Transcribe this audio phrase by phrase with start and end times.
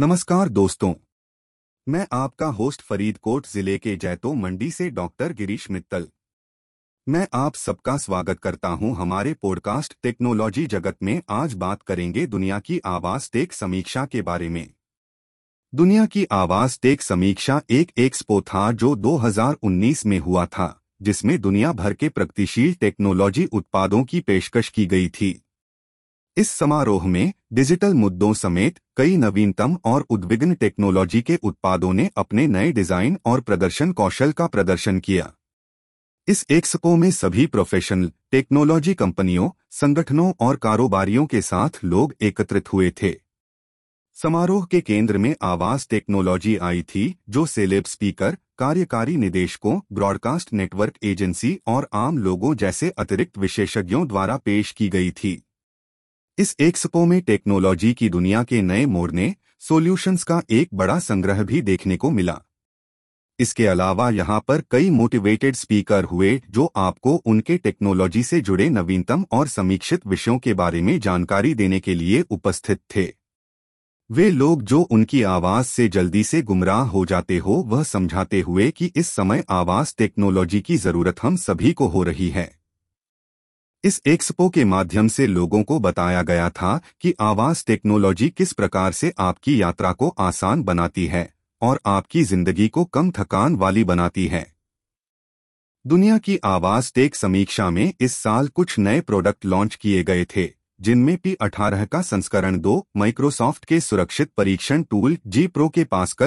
[0.00, 0.94] नमस्कार दोस्तों।
[1.88, 6.08] मैं आपका होस्ट फरीदकोट ज़िले के जैतो मंडी से डॉक्टर गिरीश मित्तल।
[7.08, 12.58] मैं आप सबका स्वागत करता हूँ हमारे पॉडकास्ट टेक्नोलॉजी जगत में। आज बात करेंगे दुनिया
[12.58, 14.72] की आवाज़ टेक समीक्षा के बारे में।
[15.74, 21.72] दुनिया की आवाज़ टेक समीक्षा एक एक्सपो था जो 2019 में हुआ था, जिसमें दुनिया
[21.72, 25.43] भर के प्रगतिशील टेक्नोलॉजी उत्पादों की पेशकश की गई थी।
[26.36, 32.46] इस समारोह में डिजिटल मुद्दों समेत कई नवीनतम और उद्विग्न टेक्नोलॉजी के उत्पादों ने अपने
[32.46, 35.32] नए डिज़ाइन और प्रदर्शन कौशल का प्रदर्शन किया।
[36.28, 42.92] इस एक्सपो में सभी प्रोफेशनल, टेक्नोलॉजी कंपनियों, संगठनों और कारोबारियों के साथ लोग एकत्रित हुए
[43.02, 43.14] थे।
[44.14, 50.94] समारोह के केंद्र में आवाज़ टेक्नोलॉजी आई थी, जो सेलेब स्पीकर, कार्यकारी निदेशकों, ब्रॉडकास्ट नेटवर्क
[51.02, 55.43] एजेंसी और आम लोगों जैसे अतिरिक्त विशेषज्ञों द्वारा पेश की गई थी।
[56.38, 61.60] इस एक्सपो में टेक्नोलॉजी की दुनिया के नए मोड़ने सॉल्यूशंस का एक बड़ा संग्रह भी
[61.62, 62.40] देखने को मिला।
[63.38, 69.24] इसके अलावा यहाँ पर कई मोटिवेटेड स्पीकर हुए जो आपको उनके टेक्नोलॉजी से जुड़े नवीनतम
[69.32, 73.06] और समीक्षित विषयों के बारे में जानकारी देने के लिए उपस्थित थे।
[74.10, 78.70] वे लोग जो उनकी आवाज़ से जल्दी से गुमराह हो जाते हो, वह समझाते हुए
[78.70, 82.63] कि इस समय आवाज़ टेक्नोलॉजी की ज़रूरत हम सभी को हो रही है।
[83.84, 88.92] इस एक्सपो के माध्यम से लोगों को बताया गया था कि आवास टेक्नोलॉजी किस प्रकार
[88.92, 91.28] से आपकी यात्रा को आसान बनाती है
[91.62, 94.46] और आपकी ज़िंदगी को कम थकान वाली बनाती है।
[95.84, 100.48] दुनिया की आवास टेक समीक्षा में इस साल कुछ नए प्रोडक्ट लॉन्च किए गए थे,
[100.80, 106.12] जिनमें पी अठारह का संस्करण दो माइक्रोसॉफ्ट के सुरक्षित परीक्षण टूल जी प्रो के पास